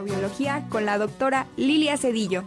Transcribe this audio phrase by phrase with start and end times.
[0.00, 2.44] microbiología con la doctora Lilia Cedillo.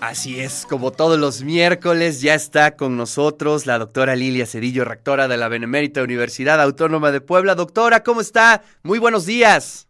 [0.00, 5.28] Así es, como todos los miércoles ya está con nosotros la doctora Lilia Cedillo, rectora
[5.28, 7.54] de la Benemérita Universidad Autónoma de Puebla.
[7.54, 8.62] Doctora, ¿cómo está?
[8.82, 9.86] Muy buenos días.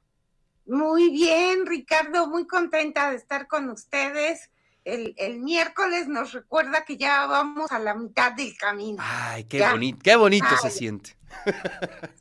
[0.66, 4.50] Muy bien, Ricardo, muy contenta de estar con ustedes.
[4.84, 8.98] El, miércoles nos recuerda que ya vamos a la mitad del camino.
[9.00, 11.16] Ay, qué bonito, qué bonito se siente.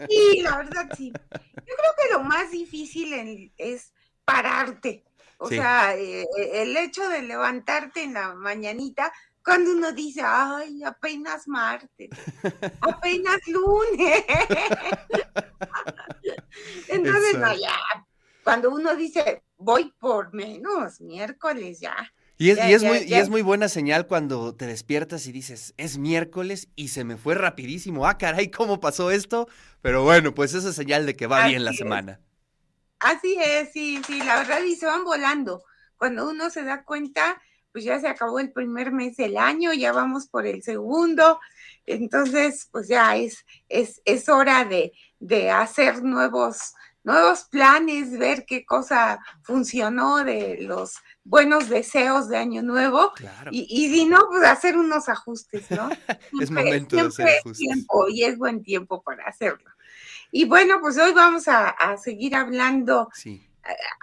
[0.10, 1.12] Sí, la verdad sí.
[1.82, 3.92] Creo que lo más difícil es
[4.24, 5.04] pararte
[5.44, 9.12] o sea, eh, eh, el hecho de levantarte en la mañanita,
[9.44, 12.12] cuando uno dice, ay, apenas martes,
[12.82, 14.24] apenas lunes.
[16.90, 17.76] Entonces, no, ya,
[18.44, 21.96] cuando uno dice, voy por menos, miércoles ya.
[22.42, 26.70] Y es, muy, y es muy buena señal cuando te despiertas y dices, es miércoles
[26.76, 28.08] y se me fue rapidísimo.
[28.08, 29.48] Ah, caray, ¿cómo pasó esto?
[29.84, 32.20] Pero bueno, pues esa es señal de que va bien la semana.
[33.00, 35.64] Así es, sí, sí, la verdad, y se van volando.
[35.98, 37.40] Cuando uno se da cuenta,
[37.72, 41.40] pues ya se acabó el primer mes del año, ya vamos por el segundo,
[41.86, 48.66] entonces, pues ya es, es, es hora de, de hacer nuevos, nuevos planes, ver qué
[48.66, 53.14] cosa funcionó de los buenos deseos de año nuevo
[53.52, 55.90] y, y, si no, pues hacer unos ajustes, ¿no?
[56.42, 57.58] es momento de hacer ajustes.
[57.58, 59.70] tiempo y es buen tiempo para hacerlo.
[60.32, 63.10] Y bueno, pues hoy vamos a, seguir hablando.
[63.14, 63.46] Sí.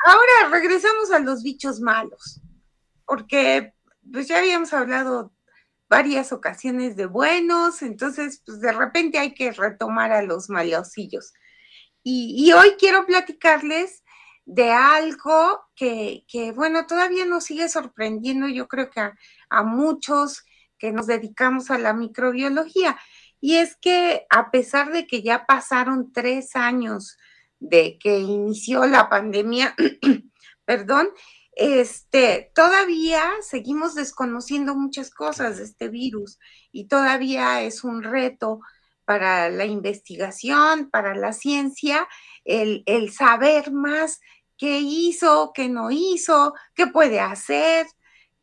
[0.05, 2.41] Ahora regresamos a los bichos malos,
[3.07, 3.73] porque
[4.13, 5.33] pues ya habíamos hablado
[5.89, 11.33] varias ocasiones de buenos, entonces pues de repente hay que retomar a los malosillos.
[12.11, 14.03] Y, hoy quiero platicarles
[14.49, 16.25] de algo que,
[16.57, 18.99] bueno, todavía nos sigue sorprendiendo, yo creo que
[19.51, 20.43] a muchos
[20.79, 22.99] que nos dedicamos a la microbiología.
[23.43, 27.19] Y es que a pesar de que ya pasaron tres años
[27.61, 29.77] de que inició la pandemia,
[30.65, 31.11] perdón,
[31.53, 36.39] este, todavía seguimos desconociendo muchas cosas de este virus
[36.73, 38.61] y todavía es un reto
[39.05, 42.09] para la investigación, para la ciencia,
[42.45, 44.21] el, el saber más
[44.59, 47.87] qué hizo, qué no hizo, qué puede hacer,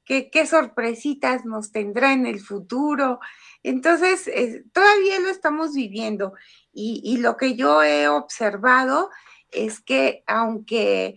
[0.06, 3.20] qué, qué sorpresitas nos tendrá en el futuro.
[3.64, 6.34] Entonces, eh, todavía lo estamos viviendo
[6.72, 9.10] y, lo que yo he observado
[9.50, 11.16] es que aunque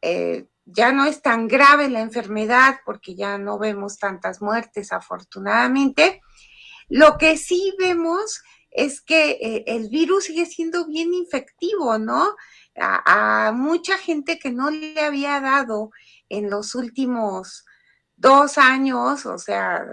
[0.00, 6.20] eh, ya no es tan grave la enfermedad, porque ya no vemos tantas muertes afortunadamente,
[6.88, 12.36] lo que sí vemos es que eh, el virus sigue siendo bien infectivo, ¿no?
[12.76, 15.90] A, a, mucha gente que no le había dado
[16.28, 17.66] en los últimos
[18.16, 19.84] dos años, o sea,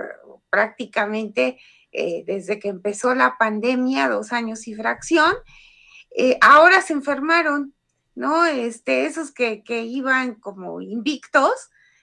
[0.50, 1.60] prácticamente
[1.92, 5.34] eh, desde que empezó la pandemia, dos años y fracción,
[6.16, 7.74] eh, ahora se enfermaron,
[8.16, 8.46] ¿no?
[8.46, 11.52] Este, esos que, iban como invictos,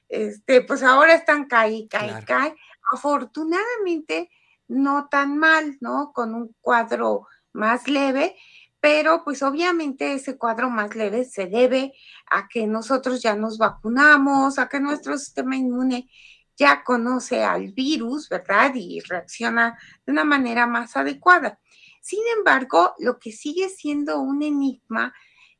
[0.08, 2.52] este, pues ahora están caí, caí, caí.
[2.92, 4.30] Afortunadamente,
[4.68, 6.12] no tan mal, ¿no?
[6.12, 8.36] Con un cuadro más leve,
[8.86, 11.92] pero pues obviamente ese cuadro más leve se debe
[12.30, 16.08] a que nosotros ya nos vacunamos, a que nuestro sistema inmune
[16.56, 18.70] ya conoce al virus, ¿verdad?
[18.76, 19.76] Y reacciona
[20.06, 21.58] de una manera más adecuada.
[22.00, 25.12] Sin embargo, lo que sigue siendo un enigma,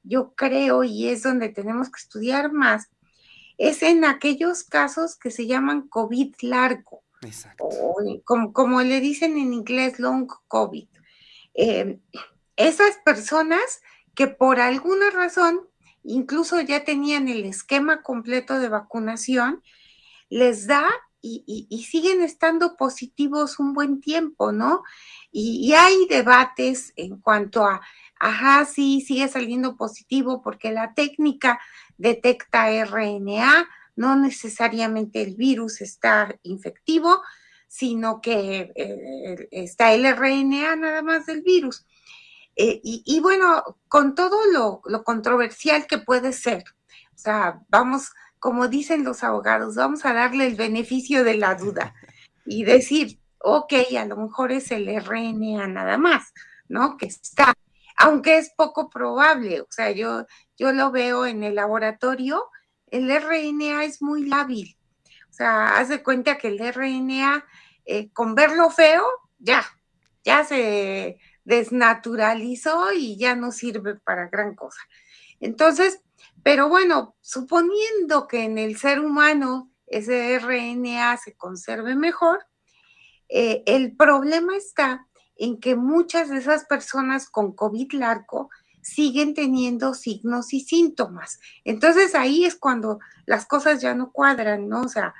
[0.04, 2.90] yo creo, y es donde tenemos que estudiar más,
[3.58, 7.02] es en aquellos casos que se llaman COVID largo.
[7.22, 7.64] Exacto.
[7.64, 7.96] O,
[8.52, 10.86] como, le dicen en inglés, long COVID.
[11.54, 11.98] Eh,
[12.56, 13.82] esas personas
[14.14, 15.68] que por alguna razón
[16.06, 19.62] incluso ya tenían el esquema completo de vacunación,
[20.28, 20.88] les da
[21.28, 24.84] y, siguen estando positivos un buen tiempo, ¿no?
[25.32, 27.80] Y, hay debates en cuanto a,
[28.20, 31.58] ajá, sí, sigue saliendo positivo porque la técnica
[31.98, 37.20] detecta RNA, no necesariamente el virus está infectivo,
[37.66, 41.86] sino que eh, está el RNA nada más del virus.
[42.56, 46.64] Eh, y, bueno, con todo lo, lo controversial que puede ser,
[47.14, 51.94] o sea, vamos como dicen los abogados, vamos a darle el beneficio de la duda
[52.46, 56.32] y decir, ok, a lo mejor es el RNA nada más,
[56.68, 56.96] ¿no?
[56.96, 57.54] Que está,
[57.96, 60.26] aunque es poco probable, o sea, yo,
[60.56, 62.44] yo lo veo en el laboratorio,
[62.86, 64.76] el RNA es muy lábil,
[65.28, 67.44] o sea, haz de cuenta que el RNA,
[67.84, 69.04] eh, con verlo feo,
[69.38, 69.64] ya,
[70.24, 74.80] ya se desnaturalizó y ya no sirve para gran cosa.
[75.40, 76.00] Entonces,
[76.42, 82.44] pero bueno, suponiendo que en el ser humano ese RNA se conserve mejor,
[83.28, 85.06] eh, el problema está
[85.36, 88.50] en que muchas de esas personas con COVID largo
[88.82, 91.38] siguen teniendo signos y síntomas.
[91.64, 94.82] Entonces ahí es cuando las cosas ya no cuadran, ¿no?
[94.82, 95.14] O sea,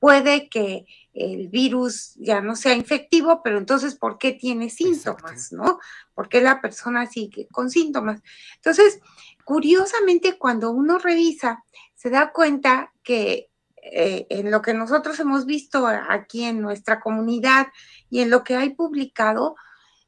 [0.00, 5.78] puede que el virus ya no sea infectivo, pero entonces, ¿por qué tiene síntomas, no?
[6.14, 8.20] ¿Por qué la persona sigue con síntomas?
[8.56, 9.00] Entonces,
[9.44, 11.62] curiosamente, cuando uno revisa,
[11.94, 13.50] se da cuenta que
[13.82, 17.68] eh, en lo que nosotros hemos visto aquí en nuestra comunidad
[18.08, 19.56] y en lo que hay publicado,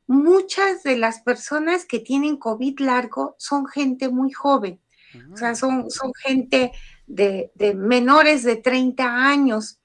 [0.06, 4.80] muchas de las personas que tienen COVID largo son gente muy joven,
[5.32, 6.72] o sea, son, son gente
[7.06, 9.78] de, de menores de 30 años.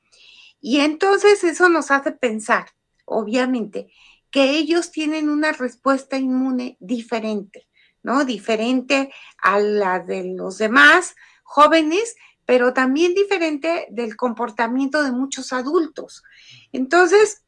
[0.59, 2.67] Y entonces eso nos hace pensar,
[3.05, 3.91] obviamente,
[4.31, 7.67] que ellos tienen una respuesta inmune diferente,
[8.03, 8.25] ¿no?
[8.25, 12.15] Diferente a la de los demás jóvenes,
[12.45, 16.23] pero también diferente del comportamiento de muchos adultos.
[16.71, 17.43] Entonces,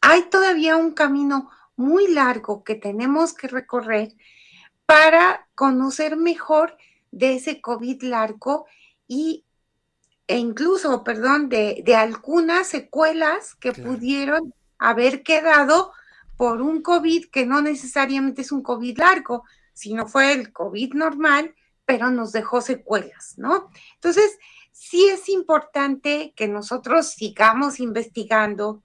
[0.00, 4.14] hay todavía un camino muy largo que tenemos que recorrer
[4.86, 6.76] para conocer mejor
[7.10, 8.66] de ese COVID largo
[9.06, 9.44] y
[10.32, 15.92] e incluso, perdón, de, algunas secuelas que pudieron haber quedado
[16.38, 19.44] por un COVID que no necesariamente es un COVID largo,
[19.74, 23.68] sino fue el COVID normal, pero nos dejó secuelas, ¿no?
[23.96, 24.38] Entonces,
[24.72, 28.82] sí es importante que nosotros sigamos investigando,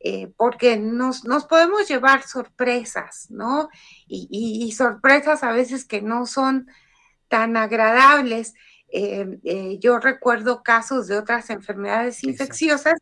[0.00, 3.68] eh, porque nos, nos, podemos llevar sorpresas, ¿no?
[4.08, 6.66] y, sorpresas a veces que no son
[7.28, 8.54] tan agradables.
[8.92, 12.94] Eh, eh, yo recuerdo casos de otras enfermedades infecciosas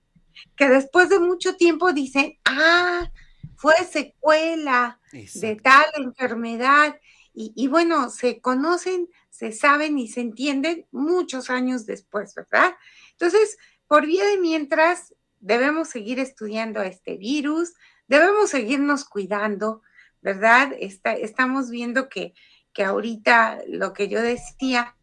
[0.57, 3.11] que después de mucho tiempo dicen, ah,
[3.57, 6.99] fue secuela de tal enfermedad.
[7.41, 12.75] Y, bueno, se conocen, se saben y se entienden muchos años después, ¿verdad?
[13.13, 13.57] Entonces,
[13.87, 17.75] por vía de mientras, debemos seguir estudiando este virus,
[18.09, 19.83] debemos seguirnos cuidando,
[20.21, 20.73] ¿verdad?
[20.81, 22.35] estamos viendo que,
[22.73, 24.97] que ahorita lo que yo decía,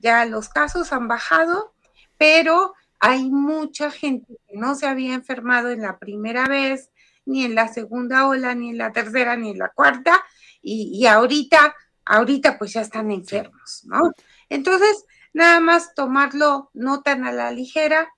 [0.00, 1.74] ya los casos han bajado,
[2.18, 6.90] pero hay mucha gente que no se había enfermado en la primera vez,
[7.24, 10.22] ni en la segunda ola, ni en la tercera, ni en la cuarta,
[10.62, 11.74] y, ahorita,
[12.04, 14.12] ahorita pues ya están enfermos, ¿no?
[14.50, 18.08] Entonces, nada más tomarlo no tan a la ligera,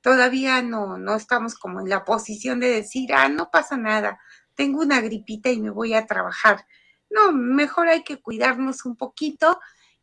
[0.00, 4.20] todavía no, no estamos como en la posición de decir, ah, no pasa nada,
[4.54, 6.64] tengo una gripita y me voy a trabajar.
[7.10, 9.58] No, mejor hay que cuidarnos un poquito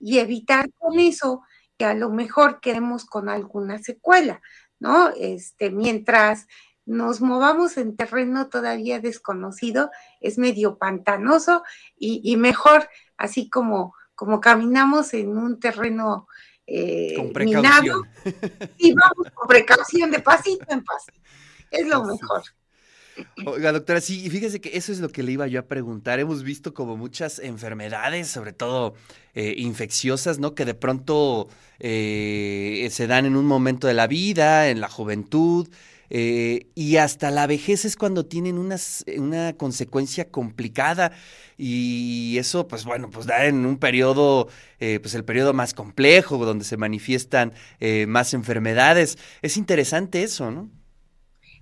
[0.06, 1.42] y evitar con eso
[1.80, 4.40] que a lo mejor queremos con alguna secuela,
[4.80, 5.10] ¿no?
[5.10, 6.46] Este, mientras
[6.86, 9.90] nos movamos en terreno todavía desconocido,
[10.22, 11.64] es medio pantanoso
[11.98, 12.88] y, mejor
[13.18, 16.28] así como, como caminamos en un terreno
[16.68, 18.04] eh, minado,
[18.78, 21.20] y vamos con precaución de pasito en pasito,
[21.72, 22.44] es lo mejor.
[23.46, 26.20] Oiga, doctora, sí, y fíjese que eso es lo que le iba yo a preguntar.
[26.20, 28.94] Hemos visto como muchas enfermedades, sobre todo
[29.34, 30.54] eh, infecciosas, ¿no?
[30.54, 31.48] Que de pronto
[31.80, 35.70] eh, se dan en un momento de la vida, en la juventud,
[36.10, 41.12] eh, y hasta la vejez es cuando tienen una consecuencia complicada
[41.58, 44.48] y eso pues bueno pues da en un periodo
[44.78, 47.54] pues el periodo más complejo donde se manifiestan
[48.08, 50.70] más enfermedades es interesante eso no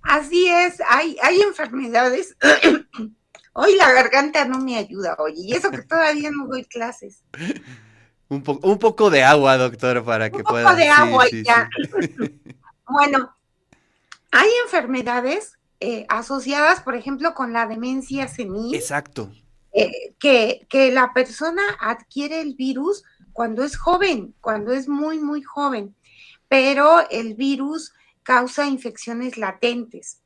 [0.03, 2.35] Así es, hay, hay enfermedades.
[3.53, 7.23] Hoy la garganta no me ayuda, oye, y eso que todavía no doy clases.
[8.27, 10.66] Un, un poco de agua, doctor, para que pueda.
[10.66, 11.69] Un poco de agua ya.
[12.89, 13.35] bueno,
[14.31, 18.73] hay enfermedades eh, asociadas, por ejemplo, con la demencia senil.
[18.73, 19.31] Exacto.
[19.73, 25.42] Eh, que, que la persona adquiere el virus cuando es joven, cuando es muy, muy
[25.42, 25.95] joven,
[26.47, 30.23] pero el virus causa infecciones latentes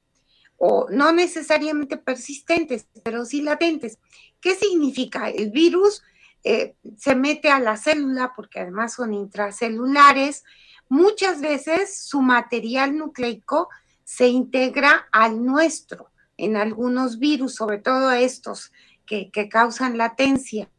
[0.57, 3.99] o no necesariamente persistentes, pero sí latentes.
[4.41, 5.29] ¿Qué significa?
[5.29, 6.01] El virus
[6.43, 10.43] eh, se mete a la célula porque además son intracelulares.
[10.89, 13.69] Muchas veces su material nucleico
[14.03, 18.71] se integra al nuestro en algunos virus, sobre todo estos
[19.05, 20.69] que, causan latencia.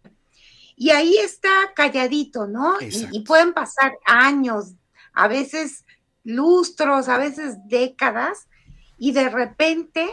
[0.76, 2.76] Y ahí está calladito, ¿no?
[2.80, 4.74] y, pueden pasar años,
[5.12, 5.84] a veces
[6.28, 8.48] lustros, a veces décadas,
[8.98, 10.08] y de repente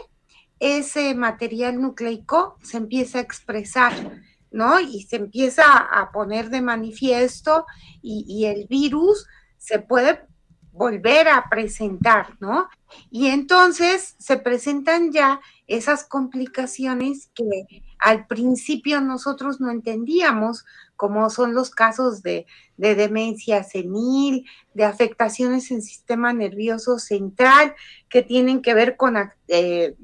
[0.58, 4.80] ese material nucleico se empieza a expresar, ¿no?
[4.80, 7.66] Y se empieza a poner de manifiesto
[8.00, 9.26] y, el virus
[9.58, 10.26] se puede
[10.72, 12.68] volver a presentar, ¿no?
[13.10, 20.64] Y entonces se presentan ya esas complicaciones que al principio nosotros no entendíamos,
[20.96, 27.74] como son los casos de, demencia senil, de afectaciones en sistema nervioso central,
[28.08, 29.16] que tienen que ver con
[29.48, 29.94] eh,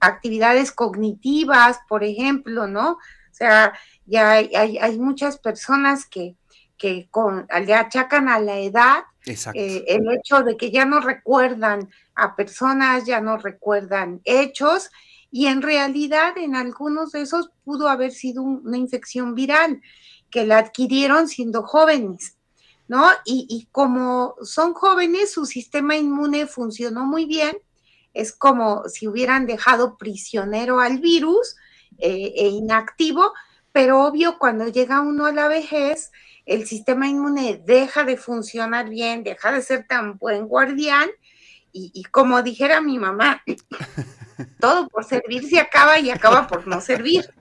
[0.00, 2.92] actividades cognitivas, por ejemplo, ¿no?
[2.92, 3.72] O sea,
[4.06, 6.34] ya hay, hay, muchas personas que,
[6.76, 9.04] que con, le achacan a la edad
[9.54, 14.90] eh, el hecho de que ya no recuerdan a personas, ya no recuerdan hechos,
[15.30, 19.82] y en realidad en algunos de esos pudo haber sido una infección viral
[20.30, 22.34] que la adquirieron siendo jóvenes.
[22.86, 23.06] ¿No?
[23.26, 27.58] Y, y como son jóvenes, su sistema inmune funcionó muy bien,
[28.14, 31.56] es como si hubieran dejado prisionero al virus
[31.98, 33.32] eh, e inactivo,
[33.72, 36.10] pero obvio cuando llega uno a la vejez,
[36.46, 41.10] el sistema inmune deja de funcionar bien, deja de ser tan buen guardián
[41.70, 43.42] y, como dijera mi mamá,
[44.60, 47.32] todo por servir se acaba y acaba por no servir.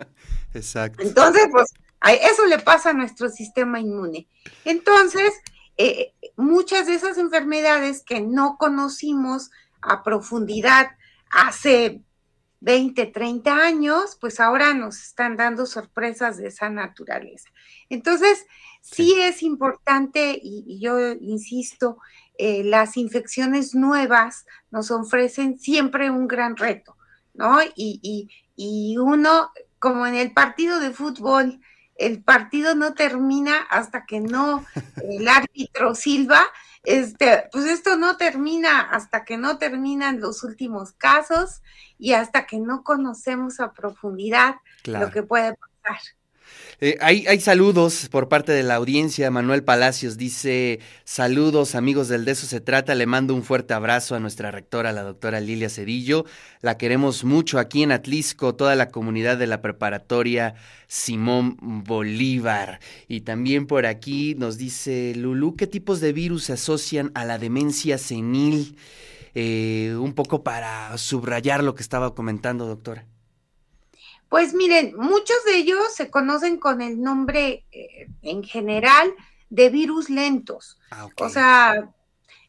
[0.54, 1.02] Exacto.
[1.02, 4.28] Entonces, pues eso le pasa a nuestro sistema inmune.
[4.66, 5.34] Entonces,
[5.78, 9.52] eh, muchas de esas enfermedades que no conocimos
[9.82, 10.92] a profundidad
[11.30, 12.02] hace
[12.62, 17.50] 20, 30 años, pues ahora nos están dando sorpresas de esa naturaleza.
[17.90, 18.46] Entonces,
[18.82, 22.00] sí, es importante, y, yo insisto,
[22.40, 26.98] eh, las infecciones nuevas nos ofrecen siempre un gran reto,
[27.36, 27.60] ¿no?
[27.76, 31.62] Y, y uno, como en el partido de fútbol,
[31.98, 34.66] el partido no termina hasta que no
[35.04, 36.42] el árbitro silba,
[36.84, 41.62] este, pues esto no termina hasta que no terminan los últimos casos
[41.98, 46.00] y hasta que no conocemos a profundidad lo que puede pasar.
[46.80, 49.32] Eh, hay, saludos por parte de la audiencia.
[49.32, 52.94] Manuel Palacios dice: Saludos, amigos del De eso se trata.
[52.94, 56.26] Le mando un fuerte abrazo a nuestra rectora, la doctora Lilia Cedillo.
[56.62, 60.54] La queremos mucho aquí en Atlisco, toda la comunidad de la preparatoria
[60.88, 62.80] Simón Bolívar.
[63.08, 67.40] Y también por aquí nos dice Lulú: ¿qué tipos de virus se asocian a la
[67.40, 68.78] demencia senil?
[69.34, 73.06] Eh, un poco para subrayar lo que estaba comentando, doctora.
[74.30, 79.14] Pues miren, muchos de ellos se conocen con el nombre eh, en general
[79.50, 80.78] de virus lentos.
[80.92, 81.90] Ah, o sea,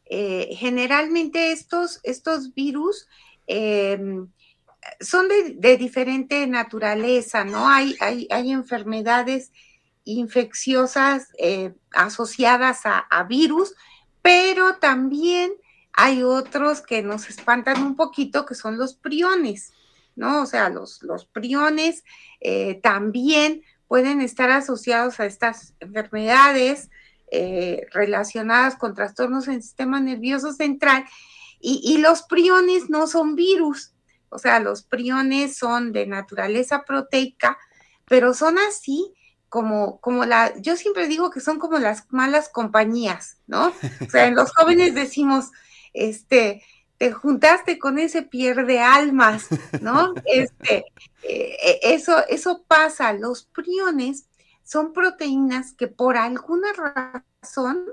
[0.07, 3.07] eh, generalmente estos, estos virus
[3.47, 4.29] em,
[5.01, 7.69] son de, diferente naturaleza, ¿no?
[7.69, 9.53] Hay, hay, hay enfermedades
[10.05, 13.75] infecciosas eh, asociadas a, a virus,
[14.23, 15.53] pero también
[15.93, 19.73] hay otros que nos espantan un poquito, que son los priones.
[20.19, 20.43] ¿No?
[20.43, 22.05] O sea, los, los priones
[22.41, 26.91] eh, también pueden estar asociados a estas enfermedades
[27.31, 31.05] eh, relacionadas con trastornos en el sistema nervioso central
[31.61, 33.93] y, los priones no son virus,
[34.29, 37.59] o sea, los priones son de naturaleza proteica,
[38.05, 39.13] pero son así
[39.49, 43.73] como, como la, yo siempre digo que son como las malas compañías, ¿no?
[44.07, 45.51] O sea, en los jóvenes decimos,
[45.93, 46.63] este,
[46.99, 49.47] te juntaste con ese pierde almas,
[49.81, 50.15] ¿no?
[50.27, 50.85] Este,
[51.23, 53.13] eh, eso, eso pasa.
[53.13, 54.29] Los priones
[54.65, 57.85] son proteínas que por alguna razón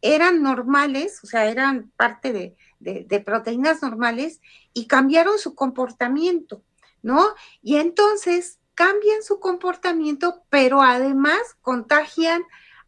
[0.00, 4.40] eran normales, o sea, eran parte de, de proteínas normales
[4.72, 6.62] y cambiaron su comportamiento,
[7.02, 7.34] ¿no?
[7.60, 12.42] Y entonces cambian su comportamiento, pero además contagian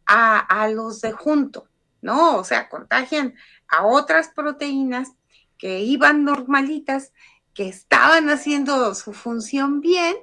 [0.05, 1.67] a, a los de junto,
[2.01, 2.37] ¿no?
[2.37, 3.35] O sea, contagian
[3.67, 5.11] a otras proteínas
[5.61, 7.13] que iban normalitas,
[7.53, 10.15] que estaban haciendo su función bien,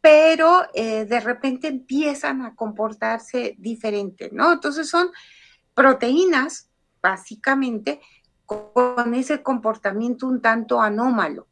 [0.00, 4.52] pero eh, de repente empiezan a comportarse diferente, ¿no?
[4.52, 5.12] Entonces son
[5.72, 6.68] proteínas,
[7.00, 8.00] básicamente,
[8.44, 11.46] con ese comportamiento un tanto anómalo.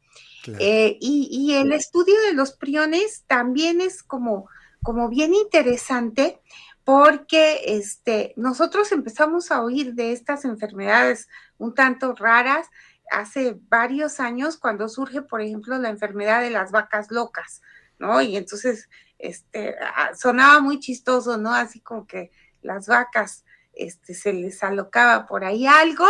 [0.59, 4.49] Eh, y, el estudio de los priones también es como,
[4.83, 6.41] como bien interesante
[6.83, 12.67] porque este, nosotros empezamos a oír de estas enfermedades un tanto raras
[13.11, 17.61] hace varios años cuando surge, por ejemplo, la enfermedad de las vacas locas,
[17.99, 18.21] ¿no?
[18.21, 18.89] Y entonces,
[19.19, 21.53] este, ah, sonaba muy chistoso, ¿no?
[21.53, 26.05] Así como que las vacas, este, se les alocaba por ahí algo,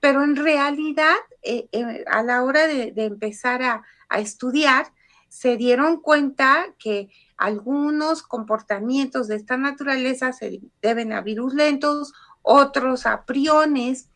[0.00, 4.92] pero en realidad, eh, eh, a la hora de, empezar a, a estudiar,
[5.28, 13.06] se dieron cuenta que algunos comportamientos de esta naturaleza se deben a virus lentos, otros
[13.06, 14.09] a priones,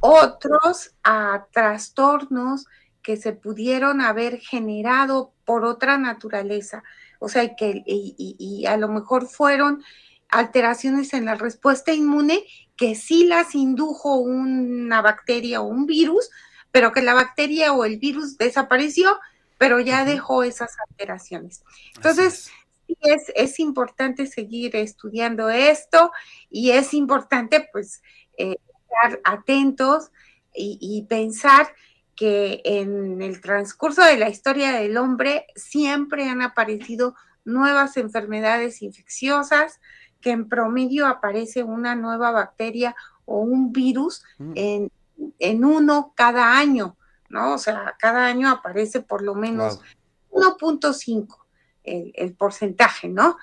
[0.00, 2.66] otros a trastornos
[3.02, 6.82] que se pudieron haber generado por otra naturaleza,
[7.20, 9.82] o sea, que y, a lo mejor fueron
[10.28, 12.44] alteraciones en la respuesta inmune
[12.76, 16.30] que sí las indujo una bacteria o un virus,
[16.72, 19.18] pero que la bacteria o el virus desapareció,
[19.56, 21.62] pero ya dejó esas alteraciones.
[21.94, 22.50] Entonces,
[23.00, 26.10] es, es importante seguir estudiando esto
[26.50, 28.02] y es importante, pues,
[28.36, 28.56] eh,
[29.24, 30.10] atentos
[30.54, 31.68] y, pensar
[32.14, 37.14] que en el transcurso de la historia del hombre siempre han aparecido
[37.44, 39.80] nuevas enfermedades infecciosas,
[40.20, 44.52] que en promedio aparece una nueva bacteria o un virus mm.
[44.54, 44.92] en,
[45.38, 46.96] en uno cada año,
[47.28, 47.52] ¿no?
[47.52, 49.80] O sea, cada año aparece por lo menos
[50.30, 51.36] 1.5
[51.84, 53.36] el, el, porcentaje, ¿no?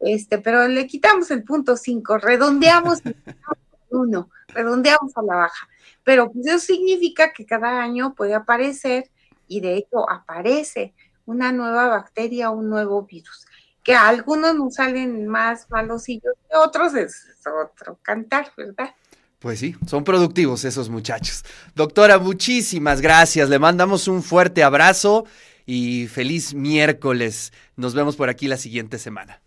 [0.00, 3.02] Este, pero le quitamos el punto 5, redondeamos
[3.90, 5.68] uno, redondeamos a la baja.
[6.04, 9.10] Pero pues eso significa que cada año puede aparecer,
[9.48, 13.46] y de hecho aparece, una nueva bacteria, un nuevo virus.
[13.82, 18.94] Que a algunos nos salen más malosillos que otros, es otro cantar, ¿verdad?
[19.38, 21.44] Pues sí, son productivos esos muchachos.
[21.74, 23.48] Doctora, muchísimas gracias.
[23.48, 25.26] Le mandamos un fuerte abrazo
[25.66, 27.52] y feliz miércoles.
[27.76, 29.40] Nos vemos por aquí la siguiente semana.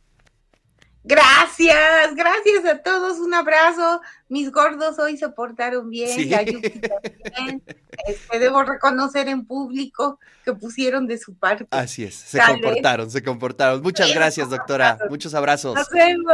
[1.03, 4.01] Gracias, gracias a todos, un abrazo.
[4.27, 6.29] Mis gordos hoy se portaron bien, sí.
[8.07, 11.67] Este, debo reconocer en público que pusieron de su parte.
[11.71, 13.81] Así es, se comportaron, se comportaron.
[13.81, 14.97] Muchas gracias, doctora.
[15.09, 15.75] Muchos abrazos.
[15.75, 16.33] Nos vemos.